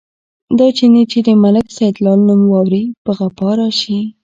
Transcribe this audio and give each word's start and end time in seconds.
دا 0.59 0.67
چيني 0.77 1.03
چې 1.11 1.19
د 1.27 1.29
ملک 1.43 1.67
سیدلال 1.77 2.19
نوم 2.27 2.41
واوري، 2.51 2.83
په 3.05 3.11
غپا 3.17 3.49
راشي. 3.57 3.99